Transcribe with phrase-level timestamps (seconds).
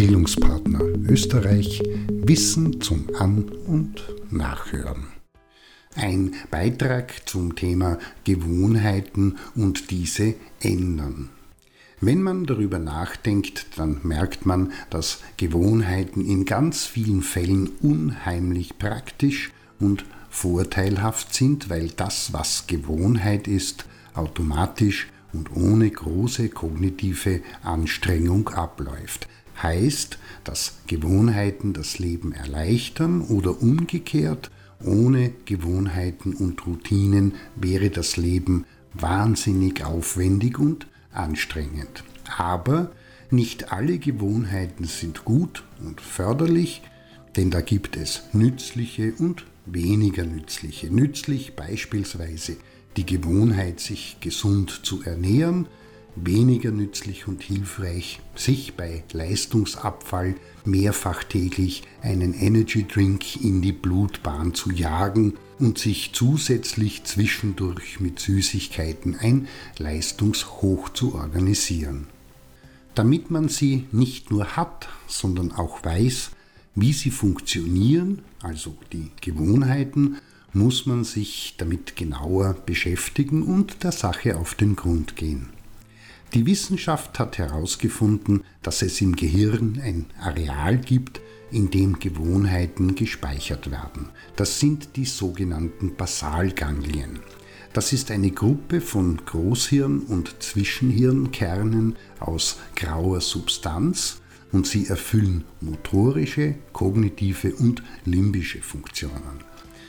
[0.00, 5.08] Bildungspartner Österreich Wissen zum An- und Nachhören.
[5.94, 11.28] Ein Beitrag zum Thema Gewohnheiten und diese ändern.
[12.00, 19.52] Wenn man darüber nachdenkt, dann merkt man, dass Gewohnheiten in ganz vielen Fällen unheimlich praktisch
[19.78, 29.28] und vorteilhaft sind, weil das, was Gewohnheit ist, automatisch und ohne große kognitive Anstrengung abläuft.
[29.62, 34.50] Heißt, dass Gewohnheiten das Leben erleichtern oder umgekehrt,
[34.82, 42.04] ohne Gewohnheiten und Routinen wäre das Leben wahnsinnig aufwendig und anstrengend.
[42.38, 42.90] Aber
[43.30, 46.82] nicht alle Gewohnheiten sind gut und förderlich,
[47.36, 50.92] denn da gibt es nützliche und weniger nützliche.
[50.92, 52.56] Nützlich beispielsweise
[52.96, 55.66] die Gewohnheit, sich gesund zu ernähren,
[56.16, 60.34] weniger nützlich und hilfreich, sich bei Leistungsabfall
[60.64, 68.18] mehrfach täglich einen Energy Drink in die Blutbahn zu jagen und sich zusätzlich zwischendurch mit
[68.18, 72.06] Süßigkeiten ein Leistungshoch zu organisieren.
[72.94, 76.30] Damit man sie nicht nur hat, sondern auch weiß,
[76.74, 80.16] wie sie funktionieren, also die Gewohnheiten,
[80.52, 85.50] muss man sich damit genauer beschäftigen und der Sache auf den Grund gehen.
[86.34, 93.72] Die Wissenschaft hat herausgefunden, dass es im Gehirn ein Areal gibt, in dem Gewohnheiten gespeichert
[93.72, 94.10] werden.
[94.36, 97.18] Das sind die sogenannten Basalganglien.
[97.72, 104.20] Das ist eine Gruppe von Großhirn- und Zwischenhirnkernen aus grauer Substanz
[104.52, 109.40] und sie erfüllen motorische, kognitive und limbische Funktionen.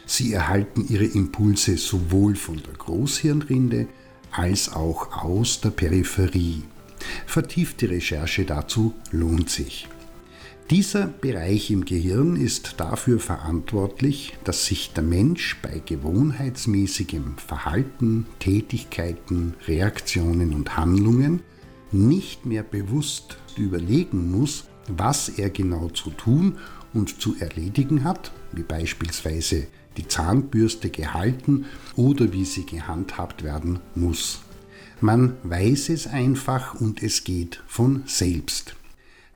[0.07, 3.87] Sie erhalten ihre Impulse sowohl von der Großhirnrinde
[4.31, 6.63] als auch aus der Peripherie.
[7.25, 9.87] Vertiefte Recherche dazu lohnt sich.
[10.69, 19.55] Dieser Bereich im Gehirn ist dafür verantwortlich, dass sich der Mensch bei gewohnheitsmäßigem Verhalten, Tätigkeiten,
[19.67, 21.41] Reaktionen und Handlungen
[21.91, 26.57] nicht mehr bewusst überlegen muss, was er genau zu tun
[26.93, 29.67] und zu erledigen hat, wie beispielsweise
[29.97, 31.65] die Zahnbürste gehalten
[31.95, 34.39] oder wie sie gehandhabt werden muss.
[35.01, 38.75] Man weiß es einfach und es geht von selbst.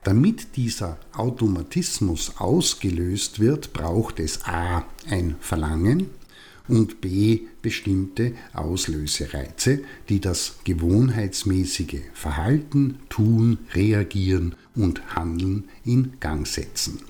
[0.04, 4.84] Damit dieser Automatismus ausgelöst wird, braucht es a.
[5.10, 6.06] ein Verlangen
[6.68, 7.40] und b.
[7.62, 17.00] bestimmte Auslösereize, die das gewohnheitsmäßige Verhalten, Tun, Reagieren und Handeln in Gang setzen.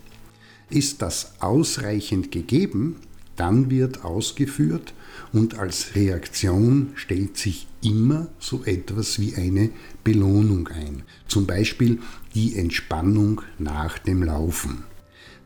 [0.71, 2.97] Ist das ausreichend gegeben,
[3.37, 4.95] dann wird ausgeführt
[5.33, 9.71] und als Reaktion stellt sich immer so etwas wie eine
[10.03, 11.99] Belohnung ein, zum Beispiel
[12.35, 14.85] die Entspannung nach dem Laufen.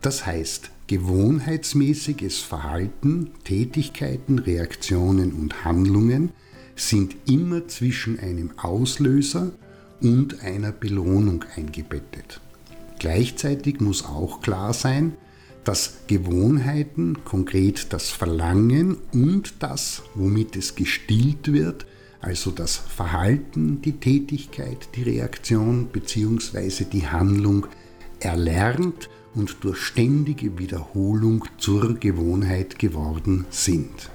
[0.00, 6.30] Das heißt, gewohnheitsmäßiges Verhalten, Tätigkeiten, Reaktionen und Handlungen
[6.74, 9.52] sind immer zwischen einem Auslöser
[10.00, 12.40] und einer Belohnung eingebettet.
[12.98, 15.14] Gleichzeitig muss auch klar sein,
[15.64, 21.86] dass Gewohnheiten, konkret das Verlangen und das, womit es gestillt wird,
[22.20, 26.84] also das Verhalten, die Tätigkeit, die Reaktion bzw.
[26.84, 27.66] die Handlung,
[28.20, 34.10] erlernt und durch ständige Wiederholung zur Gewohnheit geworden sind.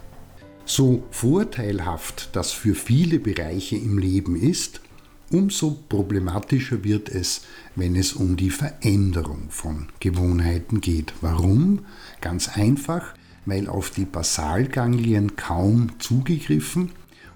[0.66, 4.82] So vorteilhaft das für viele Bereiche im Leben ist,
[5.32, 7.42] Umso problematischer wird es,
[7.76, 11.14] wenn es um die Veränderung von Gewohnheiten geht.
[11.22, 11.86] Warum?
[12.22, 13.16] Ganz einfach,
[13.46, 16.92] weil auf die Basalganglien kaum zugegriffen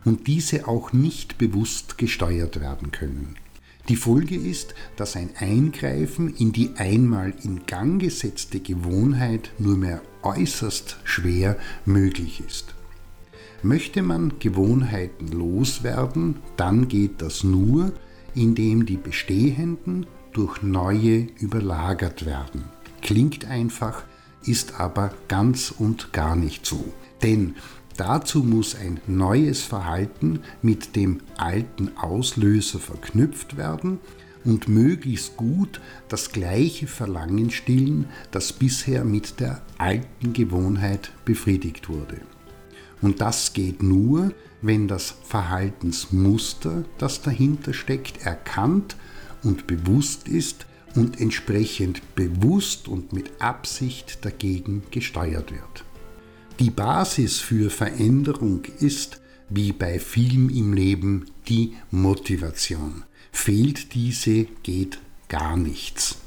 [0.05, 3.35] und diese auch nicht bewusst gesteuert werden können.
[3.89, 10.03] Die Folge ist, dass ein Eingreifen in die einmal in Gang gesetzte Gewohnheit nur mehr
[10.21, 12.75] äußerst schwer möglich ist.
[13.61, 17.91] Möchte man Gewohnheiten loswerden, dann geht das nur,
[18.33, 22.63] indem die bestehenden durch neue überlagert werden.
[23.01, 24.03] Klingt einfach,
[24.45, 26.93] ist aber ganz und gar nicht so.
[27.21, 27.55] Denn
[27.97, 33.99] dazu muss ein neues Verhalten mit dem alten Auslöser verknüpft werden
[34.45, 42.21] und möglichst gut das gleiche Verlangen stillen, das bisher mit der alten Gewohnheit befriedigt wurde.
[43.01, 48.97] Und das geht nur, wenn das Verhaltensmuster, das dahinter steckt, erkannt
[49.43, 50.65] und bewusst ist
[50.95, 55.85] und entsprechend bewusst und mit Absicht dagegen gesteuert wird.
[56.59, 63.03] Die Basis für Veränderung ist, wie bei vielem im Leben, die Motivation.
[63.31, 64.99] Fehlt diese, geht
[65.29, 66.17] gar nichts.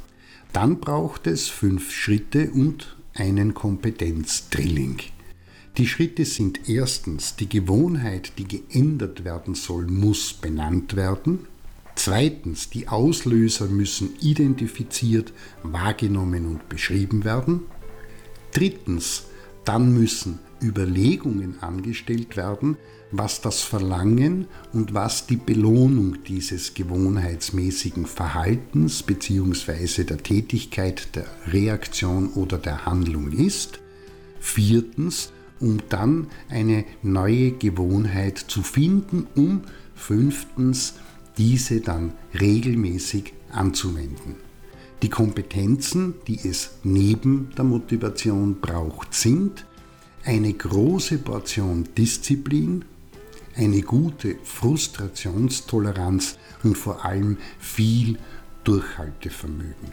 [0.52, 4.98] Dann braucht es fünf Schritte und einen Kompetenzdrilling.
[5.78, 11.46] Die Schritte sind erstens, die Gewohnheit, die geändert werden soll, muss benannt werden.
[11.94, 15.32] Zweitens, die Auslöser müssen identifiziert,
[15.62, 17.62] wahrgenommen und beschrieben werden.
[18.52, 19.24] Drittens,
[19.64, 22.76] dann müssen Überlegungen angestellt werden,
[23.10, 30.04] was das Verlangen und was die Belohnung dieses gewohnheitsmäßigen Verhaltens bzw.
[30.04, 33.80] der Tätigkeit, der Reaktion oder der Handlung ist.
[34.40, 39.62] Viertens, um dann eine neue Gewohnheit zu finden, um
[39.94, 40.94] fünftens
[41.38, 44.36] diese dann regelmäßig anzuwenden.
[45.02, 49.64] Die Kompetenzen, die es neben der Motivation braucht, sind
[50.24, 52.84] eine große Portion Disziplin,
[53.56, 58.18] eine gute Frustrationstoleranz und vor allem viel
[58.64, 59.92] Durchhaltevermögen.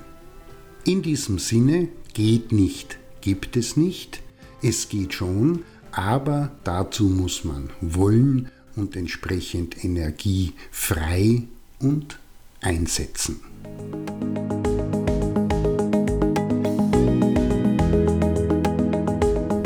[0.86, 4.22] In diesem Sinne geht nicht, gibt es nicht,
[4.62, 11.44] es geht schon, aber dazu muss man wollen und entsprechend Energie frei
[11.80, 12.20] und
[12.62, 13.40] einsetzen.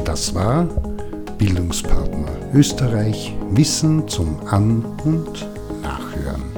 [0.06, 0.66] Das war
[1.38, 5.48] Bildungspartner Österreich Wissen zum An- und
[5.82, 6.53] Nachhören.